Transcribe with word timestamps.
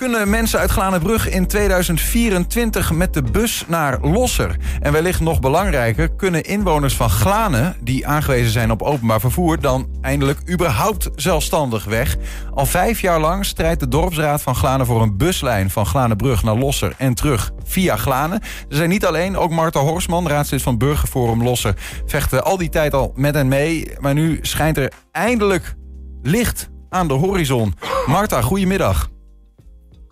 Kunnen 0.00 0.30
mensen 0.30 0.58
uit 0.58 0.70
Glanenbrug 0.70 1.28
in 1.28 1.46
2024 1.46 2.92
met 2.92 3.14
de 3.14 3.22
bus 3.22 3.64
naar 3.66 4.00
Losser? 4.00 4.56
En 4.80 4.92
wellicht 4.92 5.20
nog 5.20 5.40
belangrijker, 5.40 6.14
kunnen 6.14 6.44
inwoners 6.44 6.96
van 6.96 7.10
Glanen... 7.10 7.76
die 7.80 8.06
aangewezen 8.06 8.50
zijn 8.50 8.70
op 8.70 8.82
openbaar 8.82 9.20
vervoer... 9.20 9.60
dan 9.60 9.88
eindelijk 10.00 10.50
überhaupt 10.50 11.08
zelfstandig 11.14 11.84
weg? 11.84 12.16
Al 12.54 12.66
vijf 12.66 13.00
jaar 13.00 13.20
lang 13.20 13.44
strijdt 13.44 13.80
de 13.80 13.88
dorpsraad 13.88 14.42
van 14.42 14.54
Glanen... 14.54 14.86
voor 14.86 15.02
een 15.02 15.16
buslijn 15.16 15.70
van 15.70 15.86
Glanenbrug 15.86 16.42
naar 16.42 16.56
Losser 16.56 16.94
en 16.96 17.14
terug 17.14 17.50
via 17.64 17.96
Glanen. 17.96 18.40
Ze 18.68 18.76
zijn 18.76 18.88
niet 18.88 19.06
alleen, 19.06 19.36
ook 19.36 19.50
Marta 19.50 19.80
Horsman, 19.80 20.28
raadslid 20.28 20.62
van 20.62 20.78
Burgerforum 20.78 21.42
Losser... 21.42 21.74
vechten 22.06 22.44
al 22.44 22.56
die 22.56 22.68
tijd 22.68 22.94
al 22.94 23.12
met 23.14 23.34
hen 23.34 23.48
mee. 23.48 23.92
Maar 23.98 24.14
nu 24.14 24.38
schijnt 24.42 24.76
er 24.76 24.92
eindelijk 25.12 25.74
licht 26.22 26.68
aan 26.88 27.08
de 27.08 27.14
horizon. 27.14 27.74
Marta, 28.06 28.42
goedemiddag. 28.42 29.08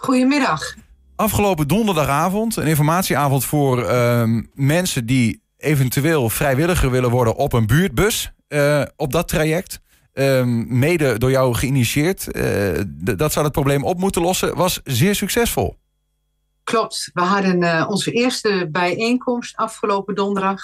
Goedemiddag. 0.00 0.74
Afgelopen 1.16 1.68
donderdagavond, 1.68 2.56
een 2.56 2.66
informatieavond 2.66 3.45
voor 3.45 3.78
uh, 3.78 4.23
mensen 4.54 5.06
die 5.06 5.42
eventueel 5.56 6.28
vrijwilliger 6.28 6.90
willen 6.90 7.10
worden 7.10 7.36
op 7.36 7.52
een 7.52 7.66
buurtbus 7.66 8.32
uh, 8.48 8.82
op 8.96 9.12
dat 9.12 9.28
traject. 9.28 9.80
Uh, 10.14 10.45
mede 10.66 11.18
door 11.18 11.30
jou 11.30 11.54
geïnitieerd. 11.54 12.37
Uh, 12.37 12.80
dat 13.16 13.32
zou 13.32 13.45
het 13.45 13.54
probleem 13.54 13.84
op 13.84 13.98
moeten 13.98 14.23
lossen. 14.23 14.56
Was 14.56 14.80
zeer 14.84 15.14
succesvol. 15.14 15.76
Klopt. 16.65 17.10
We 17.12 17.20
hadden 17.20 17.88
onze 17.88 18.12
eerste 18.12 18.68
bijeenkomst 18.73 19.56
afgelopen 19.56 20.15
donderdag. 20.15 20.60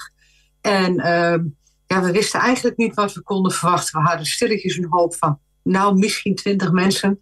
En 0.61 0.99
ehm, 0.99 1.45
ja, 1.87 2.03
we 2.03 2.13
wisten 2.13 2.41
eigenlijk 2.41 2.77
niet 2.77 2.95
wat 2.95 3.13
we 3.13 3.23
konden 3.23 3.53
verwachten. 3.53 4.01
We 4.01 4.09
hadden 4.09 4.27
stilletjes 4.27 4.77
een 4.77 4.89
hoop 4.91 5.15
van 5.15 5.39
nou 5.65 5.99
misschien 5.99 6.35
20 6.35 6.73
mensen. 6.73 7.21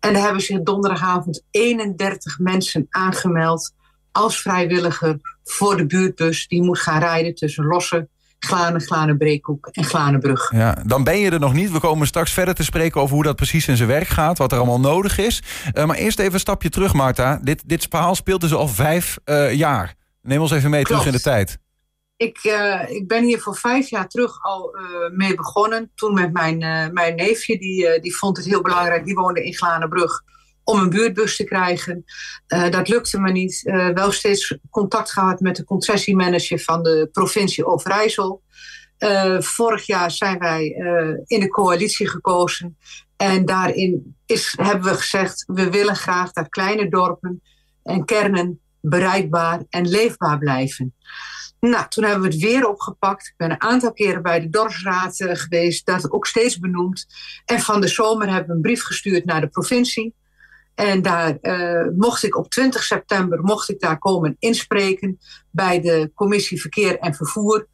En 0.00 0.14
er 0.14 0.20
hebben 0.20 0.42
zich 0.42 0.62
donderdagavond 0.62 1.44
31 1.50 2.38
mensen 2.38 2.86
aangemeld 2.90 3.74
als 4.12 4.40
vrijwilliger 4.40 5.18
voor 5.44 5.76
de 5.76 5.86
buurtbus 5.86 6.48
die 6.48 6.62
moet 6.62 6.78
gaan 6.78 7.00
rijden 7.00 7.34
tussen 7.34 7.64
Lossen, 7.64 8.08
Glanen, 8.38 8.80
Glanenbreekhoek 8.80 9.68
en 9.72 9.84
Glanenbrug. 9.84 10.52
Ja, 10.52 10.82
dan 10.86 11.04
ben 11.04 11.18
je 11.18 11.30
er 11.30 11.40
nog 11.40 11.52
niet. 11.52 11.70
We 11.70 11.80
komen 11.80 12.06
straks 12.06 12.32
verder 12.32 12.54
te 12.54 12.64
spreken 12.64 13.00
over 13.00 13.14
hoe 13.14 13.24
dat 13.24 13.36
precies 13.36 13.68
in 13.68 13.76
zijn 13.76 13.88
werk 13.88 14.08
gaat, 14.08 14.38
wat 14.38 14.52
er 14.52 14.58
allemaal 14.58 14.80
nodig 14.80 15.18
is. 15.18 15.42
Uh, 15.74 15.84
maar 15.84 15.96
eerst 15.96 16.18
even 16.18 16.34
een 16.34 16.40
stapje 16.40 16.68
terug, 16.68 16.92
Marta. 16.92 17.40
Dit, 17.42 17.62
dit 17.66 17.86
verhaal 17.90 18.14
speelt 18.14 18.40
dus 18.40 18.54
al 18.54 18.68
vijf 18.68 19.18
uh, 19.24 19.54
jaar. 19.54 19.94
Neem 20.22 20.40
ons 20.40 20.50
even 20.50 20.70
mee 20.70 20.82
Klopt. 20.82 21.00
terug 21.00 21.14
in 21.14 21.18
de 21.18 21.30
tijd. 21.30 21.58
Ik, 22.16 22.44
uh, 22.44 22.90
ik 22.90 23.08
ben 23.08 23.24
hier 23.24 23.40
voor 23.40 23.56
vijf 23.56 23.90
jaar 23.90 24.08
terug 24.08 24.42
al 24.42 24.76
uh, 24.76 25.10
mee 25.10 25.34
begonnen. 25.34 25.90
Toen 25.94 26.14
met 26.14 26.32
mijn, 26.32 26.62
uh, 26.62 26.88
mijn 26.88 27.14
neefje, 27.14 27.58
die, 27.58 28.00
die 28.00 28.16
vond 28.16 28.36
het 28.36 28.46
heel 28.46 28.62
belangrijk. 28.62 29.04
Die 29.04 29.14
woonde 29.14 29.44
in 29.44 29.54
Glanenbrug 29.54 30.22
om 30.64 30.78
een 30.78 30.90
buurtbus 30.90 31.36
te 31.36 31.44
krijgen. 31.44 32.04
dat 32.46 32.88
lukte 32.88 33.20
me 33.20 33.32
niet. 33.32 33.62
wel 33.94 34.12
steeds 34.12 34.58
contact 34.70 35.12
gehad 35.12 35.40
met 35.40 35.56
de 35.56 35.64
concessiemanager 35.64 36.58
van 36.58 36.82
de 36.82 37.08
provincie 37.12 37.66
Overijssel. 37.66 38.42
vorig 39.38 39.86
jaar 39.86 40.10
zijn 40.10 40.38
wij 40.38 40.64
in 41.26 41.40
de 41.40 41.48
coalitie 41.48 42.08
gekozen. 42.08 42.78
En 43.16 43.44
daarin 43.44 44.16
is, 44.26 44.54
hebben 44.60 44.90
we 44.90 44.96
gezegd, 44.96 45.44
we 45.46 45.70
willen 45.70 45.96
graag 45.96 46.32
dat 46.32 46.48
kleine 46.48 46.88
dorpen 46.88 47.42
en 47.82 48.04
kernen 48.04 48.60
bereikbaar 48.80 49.64
en 49.68 49.88
leefbaar 49.88 50.38
blijven. 50.38 50.94
Nou, 51.60 51.88
toen 51.88 52.04
hebben 52.04 52.22
we 52.22 52.34
het 52.34 52.42
weer 52.42 52.68
opgepakt. 52.68 53.26
Ik 53.26 53.34
ben 53.36 53.50
een 53.50 53.62
aantal 53.62 53.92
keren 53.92 54.22
bij 54.22 54.40
de 54.40 54.48
dorpsraad 54.48 55.20
uh, 55.20 55.30
geweest, 55.34 55.86
dat 55.86 56.10
ook 56.10 56.26
steeds 56.26 56.58
benoemd. 56.58 57.06
En 57.44 57.60
van 57.60 57.80
de 57.80 57.88
zomer 57.88 58.28
hebben 58.28 58.48
we 58.48 58.54
een 58.54 58.60
brief 58.60 58.82
gestuurd 58.82 59.24
naar 59.24 59.40
de 59.40 59.48
provincie. 59.48 60.14
En 60.74 61.02
daar 61.02 61.38
uh, 61.42 61.88
mocht 61.96 62.22
ik 62.22 62.36
op 62.36 62.50
20 62.50 62.82
september 62.82 63.40
mocht 63.42 63.70
ik 63.70 63.80
daar 63.80 63.98
komen 63.98 64.36
inspreken 64.38 65.18
bij 65.50 65.80
de 65.80 66.10
commissie 66.14 66.60
Verkeer 66.60 66.98
en 66.98 67.14
Vervoer. 67.14 67.66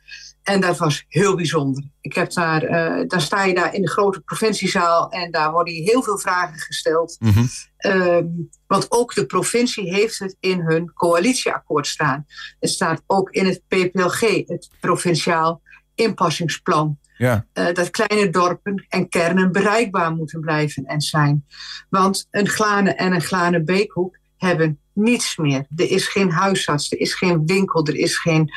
En 0.43 0.61
dat 0.61 0.79
was 0.79 1.05
heel 1.09 1.37
bijzonder. 1.37 1.85
Ik 2.01 2.15
heb 2.15 2.33
daar, 2.33 2.65
uh, 2.65 3.09
dan 3.09 3.21
sta 3.21 3.45
je 3.45 3.55
daar 3.55 3.75
in 3.75 3.83
de 3.83 3.91
grote 3.91 4.21
provinciezaal 4.21 5.11
en 5.11 5.31
daar 5.31 5.53
worden 5.53 5.75
heel 5.75 6.03
veel 6.03 6.19
vragen 6.19 6.59
gesteld. 6.59 7.17
Mm 7.19 7.31
-hmm. 7.31 7.49
uh, 7.79 8.19
want 8.67 8.87
ook 8.89 9.15
de 9.15 9.27
provincie 9.27 9.95
heeft 9.95 10.19
het 10.19 10.37
in 10.41 10.61
hun 10.61 10.93
coalitieakkoord 10.93 11.87
staan. 11.87 12.27
Het 12.61 12.71
staat 12.71 13.03
ook 13.07 13.31
in 13.31 13.47
het 13.47 13.63
PPLG, 13.69 14.21
het 14.47 14.71
provinciaal 14.81 15.63
inpassingsplan. 15.95 16.99
Ja. 17.17 17.47
Uh, 17.55 17.73
dat 17.73 17.91
kleine 17.91 18.31
dorpen 18.31 18.87
en 18.89 19.09
kernen 19.09 19.53
bereikbaar 19.53 20.15
moeten 20.15 20.41
blijven 20.41 20.85
en 20.85 21.01
zijn. 21.01 21.47
Want 21.89 22.27
een 22.31 22.49
Glanen 22.49 22.97
en 22.97 23.13
een 23.13 23.23
Glanen 23.23 23.65
Beekhoek 23.65 24.19
hebben 24.37 24.79
niets 24.93 25.37
meer. 25.37 25.67
Er 25.77 25.91
is 25.91 26.09
geen 26.09 26.31
huisarts, 26.31 26.93
er 26.93 26.99
is 26.99 27.15
geen 27.15 27.47
winkel, 27.47 27.87
er 27.87 27.97
is 27.97 28.19
geen 28.19 28.53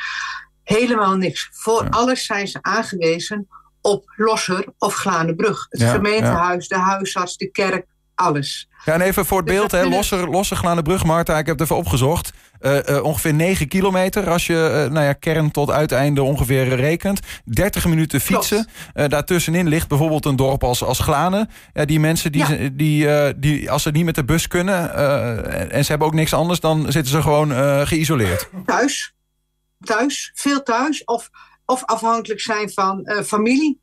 helemaal 0.74 1.16
niks. 1.16 1.48
Voor 1.52 1.82
ja. 1.82 1.88
alles 1.88 2.26
zijn 2.26 2.48
ze 2.48 2.58
aangewezen 2.62 3.48
op 3.80 4.12
Losser 4.16 4.64
of 4.78 4.94
Glanenbrug. 4.94 5.66
Het 5.68 5.80
Ja, 5.80 5.92
gemeentehuis, 5.92 6.68
de 6.68 6.78
huisarts, 6.78 7.36
de 7.36 7.50
kerk, 7.50 7.86
alles. 8.14 8.68
Ja, 8.84 8.92
en 8.92 9.00
even 9.00 9.26
voor 9.26 9.38
het 9.38 9.46
beeld, 9.46 9.70
hè, 9.70 9.84
Losser, 9.84 10.30
Losser 10.30 10.56
Glanenbrug, 10.56 11.04
Marta, 11.04 11.38
ik 11.38 11.46
heb 11.46 11.58
het 11.58 11.64
even 11.64 11.76
opgezocht. 11.76 12.32
Uh, 12.60 12.78
uh, 12.88 13.04
ongeveer 13.04 13.34
9 13.34 13.68
kilometer 13.68 14.30
als 14.30 14.46
je 14.46 14.84
uh, 14.86 14.92
nou 14.92 15.06
ja, 15.06 15.12
kern 15.12 15.50
tot 15.50 15.70
uiteinde 15.70 16.22
ongeveer 16.22 16.68
rekent. 16.68 17.20
30 17.44 17.86
minuten 17.86 18.20
fietsen. 18.20 18.68
daartussenin 18.92 19.68
ligt 19.68 19.88
bijvoorbeeld 19.88 20.24
een 20.24 20.36
dorp 20.36 20.64
als, 20.64 20.84
als 20.84 20.98
Glanen. 20.98 21.50
Ja, 21.72 21.84
die 21.84 22.00
mensen, 22.00 22.32
die, 22.32 22.46
ja. 22.48 22.70
die, 22.72 23.38
die, 23.38 23.70
als 23.70 23.82
ze 23.82 23.90
niet 23.90 24.04
met 24.04 24.14
de 24.14 24.24
bus 24.24 24.48
kunnen 24.48 24.94
en 25.70 25.84
ze 25.84 25.90
hebben 25.90 26.08
ook 26.08 26.14
niks 26.14 26.34
anders... 26.34 26.60
dan 26.60 26.92
zitten 26.92 27.12
ze 27.12 27.22
gewoon 27.22 27.52
geïsoleerd. 27.86 28.48
Thuis. 28.66 29.15
Thuis. 29.80 30.30
Veel 30.34 30.62
thuis. 30.62 31.04
Of, 31.04 31.30
of 31.64 31.84
afhankelijk 31.84 32.40
zijn 32.40 32.70
van 32.70 33.08
familie. 33.24 33.80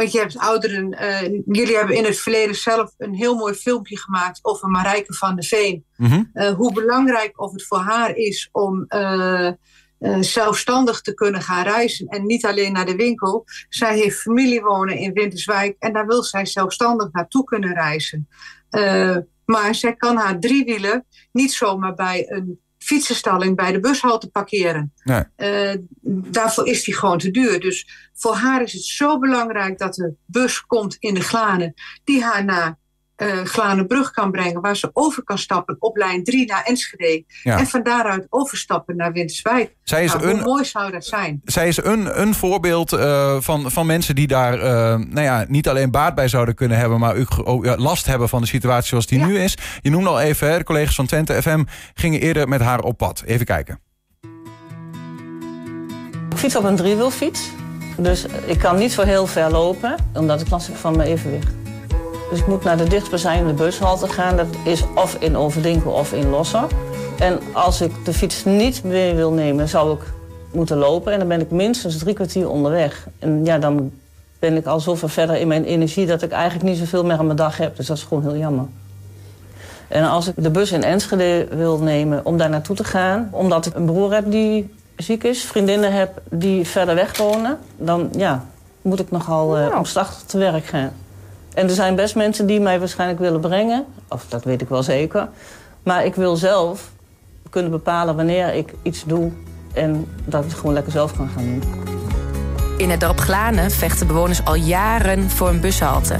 Want 0.00 0.12
je 0.12 0.18
hebt 0.18 0.38
ouderen, 0.38 0.92
uh, 0.92 1.22
jullie 1.46 1.76
hebben 1.76 1.96
in 1.96 2.04
het 2.04 2.18
verleden 2.18 2.54
zelf 2.54 2.94
een 2.98 3.14
heel 3.14 3.36
mooi 3.36 3.54
filmpje 3.54 3.98
gemaakt 3.98 4.38
over 4.42 4.68
Marijke 4.68 5.14
van 5.14 5.34
der 5.34 5.44
Veen. 5.44 5.84
Mm 5.96 6.06
-hmm. 6.06 6.30
uh, 6.34 6.50
hoe 6.50 6.72
belangrijk 6.72 7.40
of 7.40 7.52
het 7.52 7.66
voor 7.66 7.78
haar 7.78 8.16
is 8.16 8.48
om 8.52 8.86
zelfstandig 10.20 11.00
te 11.00 11.14
kunnen 11.14 11.42
gaan 11.42 11.62
reizen 11.62 12.06
en 12.06 12.26
niet 12.26 12.44
alleen 12.44 12.72
naar 12.72 12.86
de 12.86 12.96
winkel. 12.96 13.44
Zij 13.68 13.98
heeft 13.98 14.20
familie 14.20 14.60
wonen 14.60 14.96
in 14.96 15.12
Winterswijk 15.12 15.76
en 15.78 15.92
daar 15.92 16.06
wil 16.06 16.22
zij 16.22 16.46
zelfstandig 16.46 17.12
naartoe 17.12 17.44
kunnen 17.44 17.74
reizen. 17.74 18.28
maar 19.44 19.74
zij 19.74 19.96
kan 19.96 20.16
haar 20.16 20.38
driewielen 20.38 21.06
niet 21.32 21.52
zomaar 21.52 21.94
bij 21.94 22.30
een 22.30 22.60
fietsenstalling 22.90 23.56
bij 23.56 23.72
de 23.72 23.80
bushalte 23.80 24.28
parkeren. 24.28 24.92
Nee. 25.04 25.24
Uh, 25.36 25.74
daarvoor 26.02 26.66
is 26.66 26.84
die 26.84 26.94
gewoon 26.94 27.18
te 27.18 27.30
duur. 27.30 27.60
Dus 27.60 28.08
voor 28.14 28.34
haar 28.34 28.62
is 28.62 28.72
het 28.72 28.82
zo 28.82 29.18
belangrijk 29.18 29.78
dat 29.78 29.94
de 29.94 30.14
bus 30.26 30.60
komt 30.66 30.96
in 30.98 31.14
de 31.14 31.20
Glanen... 31.20 31.74
die 32.04 32.22
haar 32.22 32.44
naar 32.44 32.78
uh, 33.22 33.44
Glanenbrug 33.44 34.10
kan 34.10 34.30
brengen... 34.30 34.60
waar 34.60 34.76
ze 34.76 34.90
over 34.92 35.22
kan 35.24 35.38
stappen 35.38 35.76
op 35.78 35.96
lijn 35.96 36.24
3 36.24 36.46
naar 36.46 36.62
Enschede... 36.62 37.24
Ja. 37.42 37.58
en 37.58 37.66
van 37.66 37.82
daaruit 37.82 38.26
overstappen 38.28 38.96
naar 38.96 39.12
Winterswijk. 39.12 39.76
Zij 39.82 40.04
is 40.04 40.12
nou, 40.12 40.24
een, 40.24 40.36
hoe 40.36 40.42
mooi 40.42 40.64
zou 40.64 40.90
dat 40.90 41.04
zijn? 41.04 41.40
Zij 41.44 41.68
is 41.68 41.76
een, 41.76 42.20
een 42.20 42.34
voorbeeld 42.34 42.92
uh, 42.92 43.36
van, 43.40 43.70
van 43.70 43.86
mensen 43.86 44.14
die 44.14 44.26
daar 44.26 44.54
uh, 44.54 44.64
nou 45.06 45.20
ja, 45.20 45.44
niet 45.48 45.68
alleen 45.68 45.90
baat 45.90 46.14
bij 46.14 46.28
zouden 46.28 46.54
kunnen 46.54 46.78
hebben... 46.78 46.98
maar 46.98 47.16
ook 47.44 47.64
uh, 47.64 47.72
last 47.76 48.06
hebben 48.06 48.28
van 48.28 48.40
de 48.40 48.46
situatie 48.46 48.88
zoals 48.88 49.06
die 49.06 49.18
ja. 49.18 49.26
nu 49.26 49.38
is. 49.38 49.56
Je 49.80 49.90
noemde 49.90 50.08
al 50.08 50.20
even, 50.20 50.50
hè, 50.50 50.58
de 50.58 50.64
collega's 50.64 50.94
van 50.94 51.06
Twente 51.06 51.42
FM 51.42 51.64
gingen 51.94 52.20
eerder 52.20 52.48
met 52.48 52.60
haar 52.60 52.80
op 52.80 52.96
pad. 52.96 53.22
Even 53.26 53.46
kijken. 53.46 53.80
Ik 56.30 56.36
fiets 56.36 56.56
op 56.56 56.64
een 56.64 56.76
driewielfiets. 56.76 57.50
Dus 57.96 58.26
ik 58.46 58.58
kan 58.58 58.78
niet 58.78 58.92
zo 58.92 59.02
heel 59.02 59.26
ver 59.26 59.50
lopen, 59.50 59.94
omdat 60.14 60.40
ik 60.40 60.50
last 60.50 60.66
heb 60.66 60.76
van 60.76 60.96
mijn 60.96 61.08
evenwicht. 61.08 61.59
Dus 62.30 62.38
ik 62.38 62.46
moet 62.46 62.64
naar 62.64 62.76
de 62.76 62.88
dichtstbijzijnde 62.88 63.52
bushalte 63.52 64.08
gaan. 64.08 64.36
Dat 64.36 64.46
is 64.64 64.84
of 64.94 65.16
in 65.20 65.36
Overdinkel 65.36 65.92
of 65.92 66.12
in 66.12 66.30
Losser. 66.30 66.66
En 67.18 67.38
als 67.52 67.80
ik 67.80 68.04
de 68.04 68.12
fiets 68.12 68.44
niet 68.44 68.84
mee 68.84 69.14
wil 69.14 69.32
nemen, 69.32 69.68
zou 69.68 69.92
ik 69.92 70.00
moeten 70.52 70.76
lopen. 70.76 71.12
En 71.12 71.18
dan 71.18 71.28
ben 71.28 71.40
ik 71.40 71.50
minstens 71.50 71.98
drie 71.98 72.14
kwartier 72.14 72.48
onderweg. 72.50 73.06
En 73.18 73.44
ja, 73.44 73.58
dan 73.58 73.92
ben 74.38 74.56
ik 74.56 74.66
al 74.66 74.80
zoveel 74.80 75.08
verder 75.08 75.36
in 75.36 75.48
mijn 75.48 75.64
energie... 75.64 76.06
dat 76.06 76.22
ik 76.22 76.30
eigenlijk 76.30 76.70
niet 76.70 76.78
zoveel 76.78 77.04
meer 77.04 77.18
aan 77.18 77.24
mijn 77.24 77.36
dag 77.36 77.56
heb. 77.56 77.76
Dus 77.76 77.86
dat 77.86 77.96
is 77.96 78.02
gewoon 78.02 78.22
heel 78.22 78.36
jammer. 78.36 78.64
En 79.88 80.04
als 80.04 80.28
ik 80.28 80.34
de 80.36 80.50
bus 80.50 80.72
in 80.72 80.82
Enschede 80.82 81.46
wil 81.50 81.78
nemen 81.78 82.24
om 82.24 82.36
daar 82.36 82.50
naartoe 82.50 82.76
te 82.76 82.84
gaan... 82.84 83.28
omdat 83.30 83.66
ik 83.66 83.74
een 83.74 83.84
broer 83.84 84.12
heb 84.12 84.30
die 84.30 84.74
ziek 84.96 85.24
is, 85.24 85.42
vriendinnen 85.42 85.92
heb 85.92 86.20
die 86.30 86.66
verder 86.66 86.94
weg 86.94 87.16
wonen... 87.16 87.58
dan 87.76 88.08
ja, 88.16 88.44
moet 88.82 89.00
ik 89.00 89.10
nogal 89.10 89.58
uh, 89.58 89.74
omslachtig 89.76 90.22
te 90.22 90.38
werk 90.38 90.64
gaan. 90.64 90.92
En 91.54 91.68
er 91.68 91.74
zijn 91.74 91.94
best 91.94 92.14
mensen 92.14 92.46
die 92.46 92.60
mij 92.60 92.78
waarschijnlijk 92.78 93.20
willen 93.20 93.40
brengen. 93.40 93.84
Of 94.08 94.26
dat 94.28 94.44
weet 94.44 94.60
ik 94.60 94.68
wel 94.68 94.82
zeker. 94.82 95.28
Maar 95.82 96.04
ik 96.04 96.14
wil 96.14 96.36
zelf 96.36 96.90
kunnen 97.50 97.70
bepalen 97.70 98.16
wanneer 98.16 98.54
ik 98.54 98.74
iets 98.82 99.04
doe... 99.04 99.30
en 99.72 100.06
dat 100.24 100.44
ik 100.44 100.50
het 100.50 100.58
gewoon 100.58 100.74
lekker 100.74 100.92
zelf 100.92 101.16
kan 101.16 101.28
gaan 101.28 101.44
doen. 101.44 101.62
In 102.76 102.90
het 102.90 103.00
dorp 103.00 103.20
Glanen 103.20 103.70
vechten 103.70 104.06
bewoners 104.06 104.44
al 104.44 104.54
jaren 104.54 105.30
voor 105.30 105.48
een 105.48 105.60
bushalte. 105.60 106.16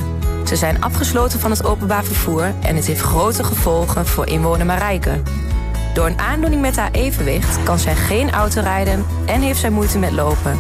Ze 0.47 0.56
zijn 0.56 0.82
afgesloten 0.82 1.41
van 1.41 1.50
het 1.50 1.65
openbaar 1.65 2.05
vervoer 2.05 2.53
en 2.62 2.77
het 2.77 2.87
heeft 2.87 3.00
grote 3.00 3.44
gevolgen 3.44 4.06
voor 4.06 4.27
inwoner 4.27 4.67
Marijke. 4.67 5.21
Door 5.94 6.06
een 6.06 6.19
aandoening 6.19 6.62
met 6.62 6.77
haar 6.77 6.91
evenwicht 6.93 7.62
kan 7.62 7.79
zij 7.79 7.94
geen 7.94 8.31
auto 8.31 8.61
rijden 8.61 9.06
en 9.27 9.41
heeft 9.41 9.61
zij 9.61 9.71
moeite 9.71 9.99
met 9.99 10.12
lopen. 10.12 10.59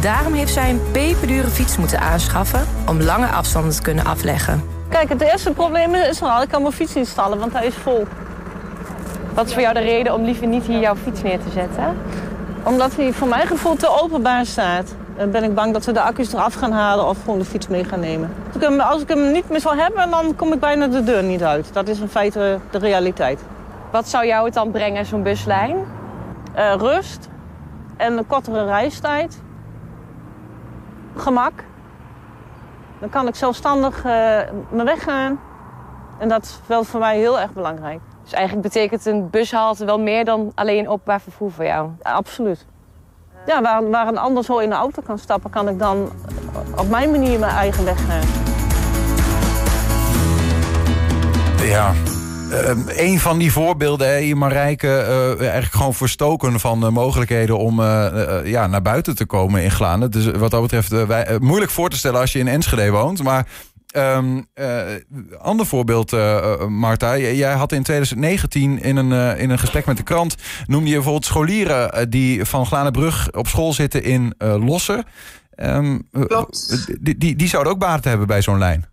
Daarom 0.00 0.32
heeft 0.32 0.52
zij 0.52 0.70
een 0.70 0.80
peperdure 0.92 1.48
fiets 1.48 1.76
moeten 1.76 2.00
aanschaffen 2.00 2.66
om 2.88 3.02
lange 3.02 3.26
afstanden 3.26 3.72
te 3.72 3.82
kunnen 3.82 4.04
afleggen. 4.04 4.62
Kijk, 4.88 5.08
het 5.08 5.20
eerste 5.20 5.52
probleem 5.52 5.94
is 5.94 6.22
al, 6.22 6.42
ik 6.42 6.48
kan 6.48 6.62
mijn 6.62 6.74
fiets 6.74 6.94
niet 6.94 7.08
stallen, 7.08 7.38
want 7.38 7.52
hij 7.52 7.66
is 7.66 7.74
vol. 7.74 8.06
Wat 9.34 9.46
is 9.46 9.52
voor 9.52 9.62
jou 9.62 9.74
de 9.74 9.80
reden 9.80 10.14
om 10.14 10.24
liever 10.24 10.46
niet 10.46 10.64
hier 10.64 10.78
jouw 10.78 10.96
fiets 10.96 11.22
neer 11.22 11.38
te 11.38 11.50
zetten? 11.50 11.96
Omdat 12.62 12.96
hij 12.96 13.12
voor 13.12 13.28
mijn 13.28 13.46
gevoel 13.46 13.76
te 13.76 14.02
openbaar 14.02 14.46
staat. 14.46 14.94
Dan 15.16 15.30
ben 15.30 15.44
ik 15.44 15.54
bang 15.54 15.72
dat 15.72 15.84
we 15.84 15.92
de 15.92 16.00
accu's 16.00 16.32
eraf 16.32 16.54
gaan 16.54 16.72
halen 16.72 17.08
of 17.08 17.16
gewoon 17.20 17.38
de 17.38 17.44
fiets 17.44 17.68
mee 17.68 17.84
gaan 17.84 18.00
nemen. 18.00 18.30
Als 18.46 18.56
ik 18.56 18.62
hem, 18.62 18.80
als 18.80 19.02
ik 19.02 19.08
hem 19.08 19.32
niet 19.32 19.50
meer 19.50 19.60
zou 19.60 19.78
hebben, 19.78 20.10
dan 20.10 20.36
kom 20.36 20.52
ik 20.52 20.60
bijna 20.60 20.86
de 20.86 21.04
deur 21.04 21.22
niet 21.22 21.42
uit. 21.42 21.72
Dat 21.72 21.88
is 21.88 22.00
in 22.00 22.08
feite 22.08 22.58
de 22.70 22.78
realiteit. 22.78 23.40
Wat 23.90 24.08
zou 24.08 24.26
jou 24.26 24.44
het 24.44 24.54
dan 24.54 24.70
brengen, 24.70 25.06
zo'n 25.06 25.22
buslijn? 25.22 25.76
Uh, 26.56 26.74
rust 26.74 27.28
en 27.96 28.18
een 28.18 28.26
kortere 28.26 28.64
reistijd. 28.64 29.38
Gemak. 31.18 31.64
Dan 33.00 33.08
kan 33.08 33.26
ik 33.26 33.34
zelfstandig 33.34 33.96
uh, 33.96 34.02
mijn 34.70 34.84
weg 34.84 35.02
gaan. 35.02 35.40
En 36.18 36.28
dat 36.28 36.42
is 36.42 36.60
wel 36.66 36.84
voor 36.84 37.00
mij 37.00 37.18
heel 37.18 37.40
erg 37.40 37.52
belangrijk. 37.52 38.00
Dus 38.22 38.32
eigenlijk 38.32 38.68
betekent 38.68 39.06
een 39.06 39.30
bushalte 39.30 39.84
wel 39.84 40.00
meer 40.00 40.24
dan 40.24 40.52
alleen 40.54 40.88
openbaar 40.88 41.20
vervoer 41.20 41.52
voor 41.52 41.64
jou? 41.64 41.90
Ja, 42.02 42.12
absoluut. 42.12 42.66
Ja, 43.46 43.62
waar, 43.62 43.90
waar 43.90 44.08
een 44.08 44.18
ander 44.18 44.44
zo 44.44 44.58
in 44.58 44.68
de 44.68 44.74
auto 44.74 45.02
kan 45.02 45.18
stappen, 45.18 45.50
kan 45.50 45.68
ik 45.68 45.78
dan 45.78 46.12
op 46.76 46.88
mijn 46.88 47.10
manier 47.10 47.38
mijn 47.38 47.52
eigen 47.52 47.84
weg 47.84 48.06
gaan. 48.06 48.46
Ja, 51.66 51.92
uh, 52.50 52.70
een 52.86 53.18
van 53.18 53.38
die 53.38 53.52
voorbeelden, 53.52 54.08
hè, 54.08 54.34
Marijke, 54.34 54.86
uh, 54.86 55.40
eigenlijk 55.40 55.74
gewoon 55.74 55.94
verstoken 55.94 56.60
van 56.60 56.80
de 56.80 56.90
mogelijkheden 56.90 57.58
om 57.58 57.80
uh, 57.80 58.40
ja, 58.44 58.66
naar 58.66 58.82
buiten 58.82 59.14
te 59.14 59.26
komen 59.26 59.62
in 59.62 59.70
Glanen. 59.70 60.10
Dus 60.10 60.26
wat 60.26 60.50
dat 60.50 60.62
betreft, 60.62 61.06
wij, 61.06 61.38
moeilijk 61.40 61.70
voor 61.70 61.90
te 61.90 61.96
stellen 61.96 62.20
als 62.20 62.32
je 62.32 62.38
in 62.38 62.48
Enschede 62.48 62.90
woont. 62.90 63.22
Maar 63.22 63.46
Um, 63.96 64.46
uh, 64.54 64.80
ander 65.38 65.66
voorbeeld, 65.66 66.16
Marta. 66.68 67.18
Jij 67.18 67.52
had 67.52 67.72
in 67.72 67.82
2019 67.82 68.82
in 68.82 68.96
een, 68.96 69.36
in 69.38 69.50
een 69.50 69.58
gesprek 69.58 69.86
met 69.86 69.96
de 69.96 70.02
krant... 70.02 70.34
noemde 70.66 70.88
je 70.88 70.94
bijvoorbeeld 70.94 71.24
scholieren 71.24 72.10
die 72.10 72.44
van 72.44 72.66
Glanenbrug 72.66 73.30
op 73.32 73.46
school 73.46 73.72
zitten 73.72 74.02
in 74.02 74.34
Losser. 74.38 75.04
Um, 75.56 76.08
Klopt. 76.10 76.86
Die, 77.00 77.18
die, 77.18 77.36
die 77.36 77.48
zouden 77.48 77.72
ook 77.72 77.78
baat 77.78 78.04
hebben 78.04 78.26
bij 78.26 78.42
zo'n 78.42 78.58
lijn. 78.58 78.86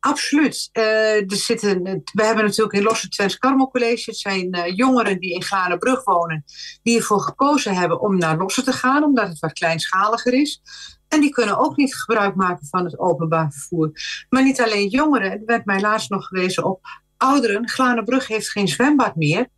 Absoluut. 0.00 0.68
er 0.72 1.24
zitten, 1.26 1.82
we 2.12 2.24
hebben 2.24 2.44
natuurlijk 2.44 2.76
in 2.76 2.82
Losse 2.82 3.08
Twents 3.08 3.38
Karmel 3.38 3.70
College. 3.70 4.10
Het 4.10 4.18
zijn 4.18 4.72
jongeren 4.74 5.20
die 5.20 5.34
in 5.34 5.42
Glanenbrug 5.42 6.04
wonen. 6.04 6.44
Die 6.82 6.96
ervoor 6.96 7.20
gekozen 7.20 7.74
hebben 7.74 8.00
om 8.00 8.18
naar 8.18 8.36
Losse 8.36 8.62
te 8.62 8.72
gaan. 8.72 9.04
Omdat 9.04 9.28
het 9.28 9.38
wat 9.38 9.52
kleinschaliger 9.52 10.32
is. 10.32 10.62
En 11.08 11.20
die 11.20 11.30
kunnen 11.30 11.58
ook 11.58 11.76
niet 11.76 11.94
gebruik 11.94 12.34
maken 12.34 12.66
van 12.66 12.84
het 12.84 12.98
openbaar 12.98 13.52
vervoer. 13.52 13.90
Maar 14.28 14.42
niet 14.42 14.60
alleen 14.60 14.88
jongeren. 14.88 15.30
Er 15.30 15.42
werd 15.44 15.64
mij 15.64 15.80
laatst 15.80 16.10
nog 16.10 16.26
gewezen 16.26 16.64
op 16.64 16.80
ouderen. 17.16 17.68
Glanenbrug 17.68 18.26
heeft 18.26 18.50
geen 18.50 18.68
zwembad 18.68 19.16
meer. 19.16 19.48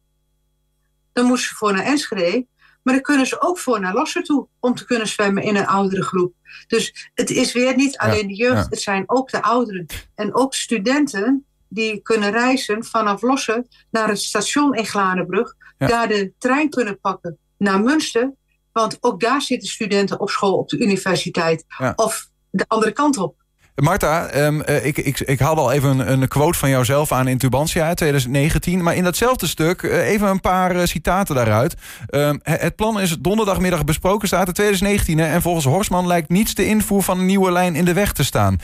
Dan 1.13 1.27
moesten 1.27 1.49
ze 1.49 1.55
voor 1.55 1.73
naar 1.73 1.85
Enschede. 1.85 2.47
Maar 2.83 2.95
dan 2.95 3.03
kunnen 3.03 3.27
ze 3.27 3.41
ook 3.41 3.59
voor 3.59 3.81
naar 3.81 3.95
Losser 3.95 4.23
toe. 4.23 4.49
Om 4.61 4.75
te 4.75 4.85
kunnen 4.85 5.09
zwemmen 5.09 5.43
in 5.43 5.57
een 5.57 5.67
oudere 5.67 6.03
groep. 6.03 6.35
Dus 6.67 7.11
het 7.15 7.31
is 7.31 7.53
weer 7.53 7.77
niet 7.77 7.97
alleen 7.97 8.27
de 8.27 8.35
jeugd. 8.35 8.71
Het 8.71 8.81
zijn 8.81 9.05
ook 9.07 9.31
de 9.31 9.43
ouderen. 9.43 9.87
En 10.15 10.35
ook 10.35 10.55
studenten 10.55 11.47
die 11.69 12.01
kunnen 12.03 12.31
reizen 12.31 12.85
vanaf 12.85 13.23
Losser 13.23 13.65
naar 13.91 14.09
het 14.09 14.21
station 14.21 14.75
in 14.75 14.87
Glanenbrug. 14.87 15.55
Daar 15.79 16.09
de 16.09 16.33
trein 16.39 16.71
kunnen 16.71 17.01
pakken 17.01 17.39
naar 17.57 17.81
Münster 17.81 18.33
want 18.73 18.99
ook 19.01 19.21
daar 19.21 19.43
zitten 19.43 19.69
studenten 19.69 20.21
op 20.21 20.31
school, 20.31 20.57
op 20.57 20.69
de 20.69 20.79
universiteit. 20.79 21.65
Of 21.95 22.29
de 22.51 22.65
andere 22.69 22.93
kant 22.93 23.17
op. 23.17 23.42
Marta, 23.75 24.35
um, 24.35 24.63
ik, 24.63 24.99
ik, 24.99 25.21
ik 25.21 25.39
haalde 25.39 25.61
al 25.61 25.73
even 25.73 26.13
een, 26.13 26.29
quote 26.29 26.59
van 26.59 26.71
jouzelf 26.71 27.13
aan 27.13 27.29
in 27.29 27.39
Tubantia 27.39 27.95
2019. 27.95 28.83
Maar 28.83 28.95
in 28.95 29.05
datzelfde 29.05 29.47
stuk 29.47 29.83
uh, 29.83 30.09
even 30.09 30.29
een 30.29 30.41
paar 30.41 30.77
uh, 30.77 30.83
citaten 30.85 31.35
daaruit. 31.35 31.75
Um, 32.11 32.41
het 32.43 32.77
plan 32.77 33.01
is 33.01 33.17
donderdagmiddag 33.19 33.85
besproken, 33.85 34.29
staat 34.29 34.47
in 34.47 34.53
2019. 34.53 35.19
Hè, 35.19 35.27
en 35.27 35.43
volgens 35.43 35.65
Horsman 35.65 36.07
lijkt 36.07 36.29
niets 36.29 36.55
de 36.55 36.67
invoer 36.67 37.03
van 37.03 37.19
een 37.19 37.27
nieuwe 37.27 37.53
lijn 37.53 37.75
in 37.75 37.85
de 37.85 37.93
weg 37.93 38.13
te 38.13 38.25
staan. 38.25 38.59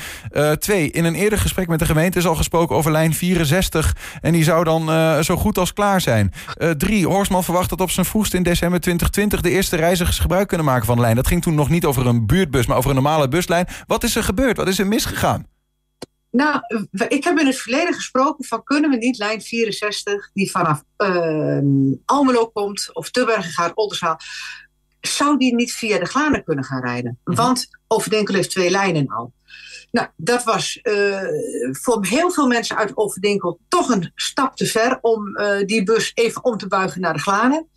Twee, 0.58 0.90
in 0.90 1.04
een 1.04 1.14
eerder 1.14 1.38
gesprek 1.38 1.68
met 1.68 1.78
de 1.78 1.84
gemeente 1.84 2.18
is 2.18 2.26
al 2.26 2.34
gesproken 2.34 2.76
over 2.76 2.90
lijn 2.90 3.14
64. 3.14 3.96
En 4.20 4.32
die 4.32 4.44
zou 4.44 4.64
dan 4.64 4.88
zo 5.24 5.36
goed 5.36 5.58
als 5.58 5.72
klaar 5.72 6.00
zijn. 6.00 6.32
drie, 6.76 7.06
Horsman 7.06 7.44
verwacht 7.44 7.70
dat 7.70 7.80
op 7.80 7.90
zijn 7.90 8.06
vroegst 8.06 8.34
in 8.34 8.42
december 8.42 8.80
2020 8.80 9.40
de 9.40 9.50
eerste 9.50 9.76
reizigers 9.76 10.18
gebruik 10.18 10.48
kunnen 10.48 10.66
maken 10.66 10.86
van 10.86 10.96
de 10.96 11.02
lijn. 11.02 11.16
Dat 11.16 11.26
ging 11.26 11.42
toen 11.42 11.54
nog 11.54 11.68
niet 11.68 11.84
over 11.84 12.06
een 12.06 12.26
buurtbus, 12.26 12.66
maar 12.66 12.76
over 12.76 12.90
een 12.90 12.96
normale 12.96 13.28
buslijn. 13.28 13.66
Wat 13.86 14.04
is 14.04 14.16
er 14.16 14.22
gebeurd? 14.22 14.56
Wat 14.56 14.68
is 14.68 14.78
er 14.78 14.86
mis 14.86 14.97
misgegaan? 14.98 15.46
Nou, 16.30 16.60
ik 17.08 17.24
heb 17.24 17.38
in 17.38 17.46
het 17.46 17.56
verleden 17.56 17.94
gesproken 17.94 18.44
van 18.44 18.64
kunnen 18.64 18.90
we 18.90 18.96
niet 18.96 19.18
lijn 19.18 19.42
64, 19.42 20.30
die 20.32 20.50
vanaf 20.50 20.82
uh, 20.98 21.58
Almelo 22.04 22.46
komt, 22.46 22.90
of 22.92 23.10
Tubbergen 23.10 23.50
gaat, 23.50 23.74
Oldenzaal, 23.74 24.20
zou 25.00 25.38
die 25.38 25.54
niet 25.54 25.72
via 25.72 25.98
de 25.98 26.04
Glanen 26.04 26.44
kunnen 26.44 26.64
gaan 26.64 26.80
rijden? 26.80 27.10
Mm 27.10 27.18
-hmm. 27.24 27.44
Want 27.44 27.68
Overdenkel 27.86 28.34
heeft 28.34 28.50
twee 28.50 28.70
lijnen 28.70 29.08
al. 29.08 29.32
Nou, 29.90 30.08
dat 30.16 30.44
was 30.44 30.80
uh, 30.82 31.22
voor 31.70 32.06
heel 32.06 32.30
veel 32.30 32.46
mensen 32.46 32.76
uit 32.76 32.96
Overdenkel 32.96 33.60
toch 33.68 33.88
een 33.88 34.12
stap 34.14 34.56
te 34.56 34.66
ver 34.66 34.98
om 35.00 35.38
uh, 35.38 35.66
die 35.66 35.82
bus 35.82 36.10
even 36.14 36.44
om 36.44 36.56
te 36.56 36.68
buigen 36.68 37.00
naar 37.00 37.12
de 37.12 37.20
Glanen. 37.20 37.68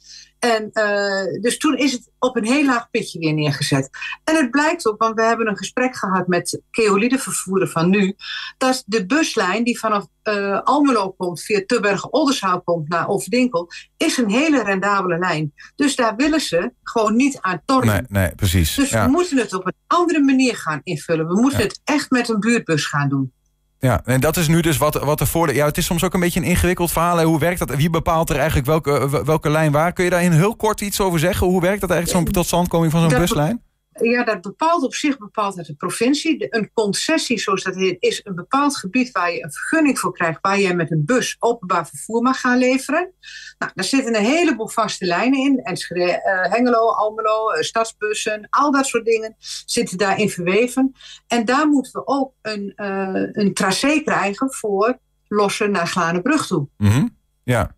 En 0.42 0.70
uh, 0.74 1.42
dus 1.42 1.58
toen 1.58 1.78
is 1.78 1.92
het 1.92 2.12
op 2.20 2.36
een 2.36 2.46
heel 2.46 2.66
laag 2.66 2.90
pitje 2.90 3.20
weer 3.20 3.34
neergezet. 3.34 3.90
En 4.24 4.36
het 4.36 4.52
blijkt 4.52 4.88
ook, 4.88 5.02
want 5.02 5.16
we 5.16 5.24
hebben 5.24 5.48
een 5.48 5.58
gesprek 5.58 5.96
gehad 5.96 6.28
met 6.28 6.62
Keolide 6.72 7.18
vervoerder 7.20 7.68
van 7.68 7.90
nu, 7.90 8.16
dat 8.58 8.84
de 8.86 9.06
buslijn 9.06 9.64
die 9.64 9.80
vanaf 9.80 10.06
uh, 10.24 10.62
Almelo 10.62 11.12
komt, 11.12 11.42
via 11.42 11.64
Tubbergen-Oldershout 11.66 12.64
komt 12.64 12.90
naar 12.90 13.08
Overdinkel, 13.08 13.70
is 13.98 14.18
een 14.18 14.30
hele 14.30 14.64
rendabele 14.64 15.18
lijn. 15.18 15.54
Dus 15.76 15.96
daar 15.96 16.16
willen 16.16 16.42
ze 16.42 16.74
gewoon 16.84 17.16
niet 17.16 17.38
aan 17.42 17.62
tornen. 17.66 18.08
Nee, 18.10 18.24
nee, 18.24 18.36
precies. 18.36 18.76
Dus 18.76 18.90
ja. 18.90 19.06
we 19.06 19.12
moeten 19.12 19.38
het 19.38 19.54
op 19.54 19.66
een 19.66 19.76
andere 19.88 20.20
manier 20.20 20.56
gaan 20.56 20.82
invullen. 20.84 21.28
We 21.28 21.42
moeten 21.42 21.60
Ja. 21.60 21.66
het 21.66 21.82
echt 21.84 22.12
met 22.12 22.30
een 22.30 22.40
buurtbus 22.40 22.86
gaan 22.86 23.10
doen. 23.10 23.34
Ja, 23.82 24.02
en 24.06 24.20
dat 24.20 24.38
is 24.38 24.48
nu 24.48 24.62
dus 24.62 24.78
wat, 24.78 24.94
wat 25.04 25.20
er 25.20 25.28
voor 25.28 25.48
de. 25.48 25.54
Ja, 25.54 25.66
het 25.66 25.78
is 25.78 25.86
soms 25.86 26.04
ook 26.04 26.14
een 26.14 26.20
beetje 26.20 26.40
een 26.40 26.46
ingewikkeld 26.46 26.92
verhaal. 26.92 27.18
hè. 27.18 27.24
Hoe 27.24 27.40
werkt 27.40 27.60
dat? 27.60 27.76
Wie 27.76 27.90
bepaalt 27.90 28.30
er 28.30 28.36
eigenlijk 28.36 28.68
welke, 28.68 29.24
welke 29.26 29.50
lijn 29.50 29.72
waar? 29.72 29.94
Kun 29.94 30.04
je 30.04 30.10
daar 30.10 30.24
in 30.24 30.32
heel 30.32 30.56
kort 30.56 30.82
iets 30.82 31.02
over 31.02 31.20
zeggen? 31.20 31.48
Hoe 31.48 31.62
werkt 31.62 31.82
dat 31.82 31.90
eigenlijk, 31.90 32.24
zo'n 32.26 32.34
totstandkoming 32.34 32.92
van 32.92 33.10
zo'n 33.10 33.20
buslijn? 33.20 33.62
Ja, 34.00 34.24
dat 34.24 34.42
bepaalt 34.42 34.84
op 34.84 34.94
zich 34.94 35.18
bepaalt 35.18 35.56
het 35.56 35.66
de 35.66 35.76
provincie. 35.76 36.56
Een 36.56 36.72
concessie, 36.74 37.40
zoals 37.40 37.64
dat 37.64 37.76
heet, 37.76 37.96
is 38.00 38.22
een 38.24 38.36
bepaald 38.36 38.78
gebied 38.78 39.12
waar 39.12 39.32
je 39.32 39.44
een 39.44 39.52
vergunning 39.52 40.00
voor 40.00 40.14
krijgt, 40.14 40.40
waar 40.42 40.60
jij 40.60 40.76
met 40.76 40.92
een 40.92 41.06
bus 41.06 41.36
openbaar 41.40 41.88
vervoer 41.88 42.22
mag 42.22 42.40
gaan 42.40 42.58
leveren. 42.58 43.14
Nou, 43.58 43.72
daar 43.76 43.86
zitten 43.86 44.16
een 44.16 44.24
heleboel 44.24 44.68
vaste 44.68 45.06
lijnen 45.06 45.40
in. 45.40 45.60
Enschede, 45.60 46.22
eh, 46.22 46.52
Hengelo, 46.52 46.88
Almelo, 46.88 47.50
eh, 47.50 47.62
stadsbussen, 47.62 48.48
al 48.50 48.72
dat 48.72 48.86
soort 48.86 49.06
dingen 49.06 49.36
zitten 49.66 49.98
daarin 49.98 50.30
verweven. 50.30 50.94
En 51.28 51.46
daar 51.46 51.68
moeten 51.68 51.92
we 51.92 52.08
ook 52.08 52.34
een, 52.42 52.74
eh, 52.76 53.28
een 53.32 53.54
tracé 53.54 54.02
krijgen 54.02 54.54
voor 54.54 55.00
lossen 55.28 55.72
naar 55.72 55.88
Glanenbrug 55.88 56.48
toe. 56.48 56.68
Mhm. 56.78 57.08
Ja. 57.44 57.76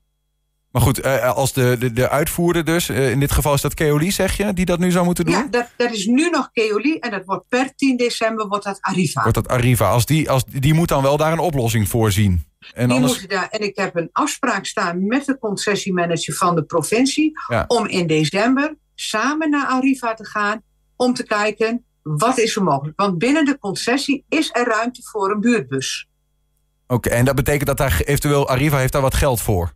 Maar 0.73 0.81
goed, 0.81 0.99
eh, 0.99 1.33
als 1.35 1.53
de, 1.53 1.75
de, 1.79 1.93
de 1.93 2.09
uitvoerder 2.09 2.65
dus, 2.65 2.89
eh, 2.89 3.11
in 3.11 3.19
dit 3.19 3.31
geval 3.31 3.53
is 3.53 3.61
dat 3.61 3.73
Keoli, 3.73 4.11
zeg 4.11 4.37
je, 4.37 4.53
die 4.53 4.65
dat 4.65 4.79
nu 4.79 4.91
zou 4.91 5.05
moeten 5.05 5.25
doen? 5.25 5.33
Ja, 5.33 5.47
dat, 5.49 5.67
dat 5.77 5.91
is 5.91 6.05
nu 6.05 6.29
nog 6.29 6.49
Keoli 6.51 6.97
en 6.97 7.11
dat 7.11 7.25
wordt 7.25 7.47
per 7.47 7.75
10 7.75 7.97
december 7.97 8.47
wordt 8.47 8.63
dat 8.65 8.77
Arriva. 8.81 9.21
Wordt 9.21 9.35
dat 9.35 9.47
Arriva? 9.47 9.89
Als 9.89 10.05
die, 10.05 10.29
als, 10.29 10.43
die 10.45 10.73
moet 10.73 10.87
dan 10.87 11.03
wel 11.03 11.17
daar 11.17 11.31
een 11.31 11.39
oplossing 11.39 11.89
voor 11.89 12.11
zien. 12.11 12.43
En 12.73 12.87
Die 12.87 12.95
anders. 12.95 13.11
moeten 13.19 13.29
daar, 13.37 13.47
en 13.49 13.61
ik 13.61 13.75
heb 13.75 13.95
een 13.95 14.09
afspraak 14.11 14.65
staan 14.65 15.07
met 15.07 15.25
de 15.25 15.37
concessiemanager 15.37 16.33
van 16.33 16.55
de 16.55 16.63
provincie. 16.63 17.31
Ja. 17.47 17.65
om 17.67 17.87
in 17.87 18.07
december 18.07 18.75
samen 18.95 19.49
naar 19.49 19.67
Arriva 19.67 20.13
te 20.13 20.25
gaan. 20.25 20.61
om 20.95 21.13
te 21.13 21.23
kijken 21.23 21.85
wat 22.03 22.37
is 22.37 22.55
er 22.55 22.63
mogelijk. 22.63 22.99
Want 22.99 23.17
binnen 23.17 23.45
de 23.45 23.57
concessie 23.57 24.25
is 24.29 24.49
er 24.53 24.67
ruimte 24.67 25.01
voor 25.03 25.31
een 25.31 25.39
buurtbus. 25.39 26.07
Oké, 26.87 27.09
en 27.09 27.25
dat 27.25 27.35
betekent 27.35 27.65
dat 27.65 27.77
daar 27.77 28.01
eventueel 28.05 28.47
Arriva 28.47 28.77
heeft 28.77 28.93
daar 28.93 29.01
wat 29.01 29.13
geld 29.13 29.41
voor. 29.41 29.73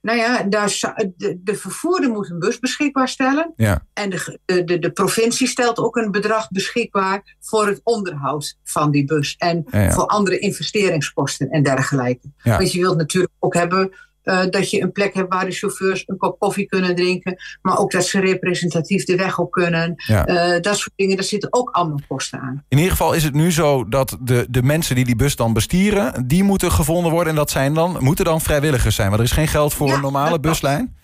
Nou 0.00 0.18
ja, 0.18 0.42
daar, 0.42 0.70
zou- 0.70 1.12
de, 1.16 1.40
de 1.42 1.54
vervoerder 1.54 2.10
moet 2.10 2.30
een 2.30 2.38
bus 2.38 2.58
beschikbaar 2.58 3.08
stellen. 3.08 3.52
Ja. 3.56 3.86
En 3.92 4.10
de, 4.10 4.64
de, 4.64 4.78
de, 4.78 4.90
provincie 4.92 5.46
stelt 5.46 5.78
ook 5.78 5.96
een 5.96 6.10
bedrag 6.10 6.48
beschikbaar 6.48 7.36
voor 7.40 7.66
het 7.66 7.80
onderhoud 7.82 8.58
van 8.64 8.90
die 8.90 9.04
bus. 9.04 9.34
En 9.38 9.66
Ja, 9.70 9.80
ja. 9.80 9.90
voor 9.90 10.06
andere 10.06 10.38
investeringskosten 10.38 11.50
en 11.50 11.62
dergelijke. 11.62 12.32
Want 12.42 12.72
je 12.72 12.80
wilt 12.80 12.96
natuurlijk 12.96 13.32
ook 13.38 13.54
hebben 13.54 13.92
Uh, 14.24 14.44
dat 14.50 14.70
je 14.70 14.82
een 14.82 14.92
plek 14.92 15.14
hebt 15.14 15.32
waar 15.32 15.44
de 15.44 15.50
chauffeurs 15.50 16.02
een 16.06 16.16
kop 16.16 16.38
koffie 16.38 16.66
kunnen 16.66 16.94
drinken. 16.94 17.36
Maar 17.62 17.78
ook 17.78 17.90
dat 17.90 18.06
ze 18.06 18.20
representatief 18.20 19.04
de 19.04 19.16
weg 19.16 19.38
op 19.38 19.50
kunnen. 19.50 19.94
Ja. 19.96 20.28
Uh, 20.28 20.60
dat 20.60 20.76
soort 20.76 20.92
dingen, 20.96 21.16
daar 21.16 21.24
zitten 21.24 21.52
ook 21.52 21.70
allemaal 21.70 22.00
kosten 22.08 22.40
aan. 22.40 22.64
In 22.68 22.76
ieder 22.76 22.92
geval 22.92 23.12
is 23.12 23.24
het 23.24 23.34
nu 23.34 23.52
zo 23.52 23.88
dat 23.88 24.16
de, 24.20 24.46
de 24.50 24.62
mensen 24.62 24.94
die 24.94 25.04
die 25.04 25.16
bus 25.16 25.36
dan 25.36 25.52
bestieren... 25.52 26.26
die 26.26 26.44
moeten 26.44 26.72
gevonden 26.72 27.12
worden 27.12 27.28
en 27.28 27.38
dat 27.38 27.50
zijn 27.50 27.74
dan, 27.74 27.96
moeten 28.00 28.24
dan 28.24 28.40
vrijwilligers 28.40 28.94
zijn. 28.94 29.08
Want 29.08 29.20
er 29.20 29.26
is 29.26 29.32
geen 29.32 29.48
geld 29.48 29.74
voor 29.74 29.86
Ja, 29.86 29.94
een 29.94 30.00
normale 30.00 30.40
buslijn. 30.40 30.96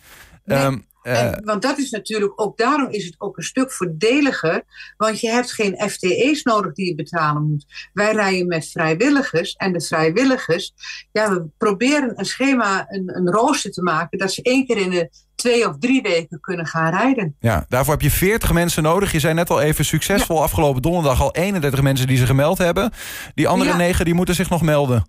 Nee. 0.44 0.58
Ehm, 0.58 0.72
eh, 0.72 0.78
En, 1.06 1.40
want 1.44 1.62
dat 1.62 1.78
is 1.78 1.90
natuurlijk 1.90 2.32
ook, 2.40 2.58
daarom 2.58 2.88
is 2.90 3.04
het 3.04 3.14
ook 3.18 3.36
een 3.36 3.42
stuk 3.42 3.72
voordeliger. 3.72 4.62
Want 4.96 5.20
je 5.20 5.28
hebt 5.30 5.52
geen 5.52 5.90
FTE's 5.90 6.42
nodig 6.42 6.72
die 6.72 6.86
je 6.86 6.94
betalen 6.94 7.42
moet. 7.42 7.90
Wij 7.92 8.12
rijden 8.12 8.46
met 8.46 8.68
vrijwilligers. 8.70 9.52
En 9.52 9.72
de 9.72 9.80
vrijwilligers, 9.80 10.72
ja, 11.12 11.30
we 11.30 11.44
proberen 11.58 12.12
een 12.18 12.24
schema, 12.24 12.86
een, 12.88 13.16
een 13.16 13.30
rooster 13.30 13.70
te 13.70 13.82
maken. 13.82 14.18
Dat 14.18 14.32
ze 14.32 14.42
één 14.42 14.66
keer 14.66 14.76
in 14.76 14.90
de 14.90 15.10
twee 15.34 15.68
of 15.68 15.76
drie 15.78 16.02
weken 16.02 16.40
kunnen 16.40 16.66
gaan 16.66 16.90
rijden. 16.90 17.36
Ja, 17.40 17.64
daarvoor 17.68 17.92
heb 17.92 18.02
je 18.02 18.10
40 18.10 18.52
mensen 18.52 18.82
nodig. 18.82 19.12
Je 19.12 19.20
zei 19.20 19.34
net 19.34 19.50
al 19.50 19.60
even 19.60 19.84
succesvol 19.84 20.42
afgelopen 20.42 20.82
donderdag 20.82 21.20
al 21.20 21.34
31 21.34 21.82
mensen 21.82 22.06
die 22.06 22.16
zich 22.16 22.26
gemeld 22.26 22.58
hebben. 22.58 22.92
Die 23.34 23.48
andere 23.48 23.70
Ja. 23.70 23.76
negen 23.76 24.04
die 24.04 24.14
moeten 24.14 24.34
zich 24.34 24.50
nog 24.50 24.62
melden. 24.62 25.06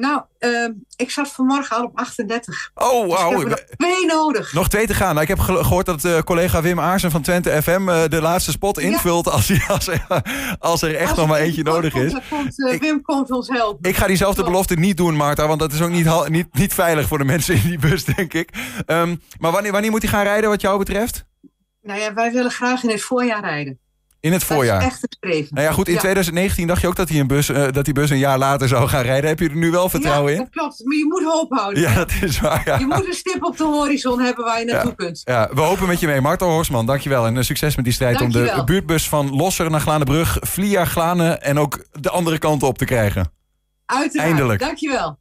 Nou, 0.00 0.22
ehm, 0.38 0.72
ik 0.96 1.10
zat 1.10 1.28
vanmorgen 1.28 1.76
al 1.76 1.84
op 1.84 1.98
38. 1.98 2.70
Oh, 2.74 3.02
Dus 3.02 3.12
ik 3.12 3.16
wauw. 3.18 3.30
heb 3.30 3.40
er 3.42 3.48
nog 3.48 3.58
twee 3.58 4.06
nodig. 4.06 4.52
Nog 4.52 4.68
twee 4.68 4.86
te 4.86 4.94
gaan. 4.94 5.08
Nou, 5.10 5.20
ik 5.20 5.28
heb 5.28 5.38
ge- 5.38 5.64
gehoord 5.64 5.86
dat 5.86 6.04
eh, 6.04 6.18
collega 6.18 6.62
Wim 6.62 6.80
Aarsen 6.80 7.10
van 7.10 7.22
Twente 7.22 7.62
FM 7.62 7.88
eh, 7.88 8.02
de 8.08 8.20
laatste 8.20 8.50
spot 8.50 8.78
invult 8.78 9.28
als, 9.28 9.48
hij, 9.48 9.62
als, 9.68 9.86
er, 9.88 10.06
als 10.58 10.82
er 10.82 10.94
echt 10.96 11.08
Als 11.08 11.18
nog 11.18 11.28
maar 11.28 11.40
eentje 11.40 11.62
nodig 11.62 11.92
komt, 11.92 12.04
is. 12.04 12.12
Komt, 12.28 12.64
eh, 12.66 12.72
Ik- 12.74 12.80
Wim 12.80 13.02
komt 13.02 13.30
ons 13.30 13.48
helpen. 13.48 13.90
Ik 13.90 13.96
ga 13.96 14.06
diezelfde 14.06 14.44
belofte 14.44 14.74
niet 14.74 14.96
doen, 14.96 15.16
Marta, 15.16 15.46
want 15.46 15.60
dat 15.60 15.72
is 15.72 15.80
ook 15.82 15.90
niet, 15.90 16.28
niet, 16.28 16.54
niet 16.54 16.74
veilig 16.74 17.06
voor 17.08 17.18
de 17.18 17.24
mensen 17.24 17.54
in 17.54 17.62
die 17.68 17.78
bus, 17.78 18.04
denk 18.04 18.32
ik. 18.32 18.50
Ehm, 18.86 19.16
maar 19.38 19.52
wanneer, 19.52 19.72
wanneer 19.72 19.90
moet 19.90 20.02
hij 20.02 20.10
gaan 20.10 20.22
rijden, 20.24 20.50
wat 20.50 20.60
jou 20.60 20.78
betreft? 20.78 21.24
Nou 21.82 22.00
ja, 22.00 22.14
wij 22.14 22.32
willen 22.32 22.50
graag 22.50 22.82
in 22.82 22.90
het 22.90 23.02
voorjaar 23.02 23.40
rijden. 23.40 23.78
In 24.20 24.32
het 24.32 24.44
voorjaar. 24.44 24.82
Echt 24.82 25.02
het 25.02 25.14
streven. 25.14 25.54
Nou 25.54 25.66
ja, 25.66 25.72
goed, 25.72 25.86
in 25.88 25.92
Ja. 25.94 25.98
2019 25.98 26.66
dacht 26.66 26.80
je 26.80 26.86
ook 26.86 26.96
dat 26.96 27.08
die, 27.08 27.20
een 27.20 27.26
bus, 27.26 27.48
eh, 27.48 27.66
dat 27.70 27.84
die 27.84 27.94
bus 27.94 28.10
een 28.10 28.18
jaar 28.18 28.38
later 28.38 28.68
zou 28.68 28.88
gaan 28.88 29.02
rijden. 29.02 29.28
Heb 29.28 29.38
je 29.38 29.48
er 29.48 29.56
nu 29.56 29.70
wel 29.70 29.88
vertrouwen 29.88 30.32
ja, 30.32 30.38
in? 30.38 30.44
dat 30.44 30.52
klopt. 30.52 30.84
Maar 30.84 30.96
je 30.96 31.04
moet 31.08 31.24
hoop 31.24 31.52
houden. 31.52 31.82
Ja, 31.82 31.94
dat 31.94 32.10
is 32.22 32.40
waar. 32.40 32.62
Ja. 32.64 32.78
Je 32.78 32.86
moet 32.86 33.06
een 33.06 33.12
stip 33.12 33.44
op 33.44 33.56
de 33.56 33.64
horizon 33.64 34.20
hebben 34.20 34.44
waar 34.44 34.58
je 34.58 34.64
naartoe 34.64 34.94
kunt. 34.94 35.20
Ja, 35.24 35.48
we 35.54 35.60
hopen 35.60 35.86
met 35.86 36.00
je 36.00 36.06
mee. 36.06 36.20
Marta 36.20 36.46
Horsman, 36.46 36.86
dankjewel. 36.86 37.26
En 37.26 37.36
eh, 37.36 37.42
succes 37.42 37.76
met 37.76 37.84
die 37.84 37.94
strijd 37.94 38.20
om 38.20 38.32
de 38.32 38.62
buurtbus 38.64 39.08
van 39.08 39.36
Losser 39.36 39.70
naar 39.70 39.80
Glanenbrug, 39.80 40.36
Vlia 40.40 40.84
Glanen 40.84 41.42
en 41.42 41.58
ook 41.58 41.84
de 41.92 42.10
andere 42.10 42.38
kant 42.38 42.62
op 42.62 42.78
te 42.78 42.84
krijgen. 42.84 43.32
Uiteraard. 43.86 44.28
Eindelijk. 44.28 44.60
Dankjewel. 44.60 45.18